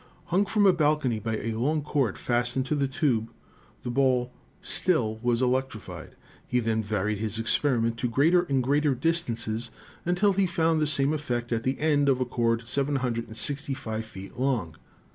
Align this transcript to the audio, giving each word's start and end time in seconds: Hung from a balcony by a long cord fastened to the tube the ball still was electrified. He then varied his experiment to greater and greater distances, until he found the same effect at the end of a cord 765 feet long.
Hung 0.25 0.47
from 0.47 0.65
a 0.65 0.73
balcony 0.73 1.19
by 1.19 1.37
a 1.37 1.51
long 1.53 1.83
cord 1.83 2.17
fastened 2.17 2.65
to 2.65 2.73
the 2.73 2.87
tube 2.87 3.29
the 3.83 3.91
ball 3.91 4.33
still 4.59 5.19
was 5.21 5.43
electrified. 5.43 6.15
He 6.47 6.59
then 6.59 6.81
varied 6.81 7.19
his 7.19 7.37
experiment 7.37 7.97
to 7.97 8.09
greater 8.09 8.41
and 8.41 8.63
greater 8.63 8.95
distances, 8.95 9.69
until 10.03 10.33
he 10.33 10.47
found 10.47 10.81
the 10.81 10.87
same 10.87 11.13
effect 11.13 11.51
at 11.51 11.61
the 11.61 11.79
end 11.79 12.09
of 12.09 12.19
a 12.19 12.25
cord 12.25 12.67
765 12.67 14.03
feet 14.03 14.39
long. 14.39 14.75